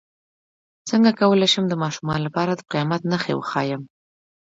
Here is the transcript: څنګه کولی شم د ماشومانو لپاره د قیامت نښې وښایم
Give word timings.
څنګه 0.89 1.11
کولی 1.19 1.47
شم 1.53 1.65
د 1.69 1.73
ماشومانو 1.83 2.25
لپاره 2.27 2.51
د 2.55 2.61
قیامت 2.71 3.01
نښې 3.11 3.33
وښایم 3.35 3.81